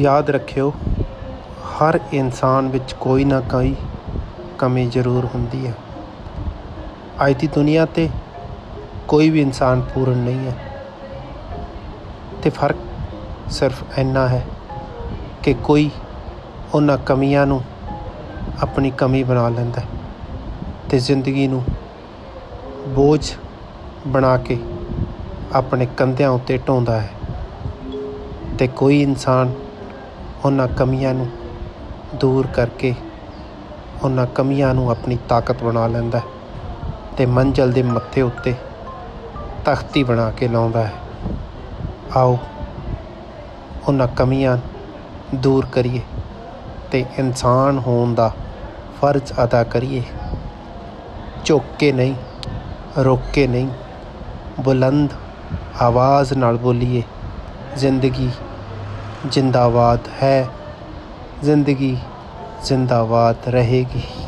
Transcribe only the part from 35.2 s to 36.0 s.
ਤਾਕਤ ਬਣਾ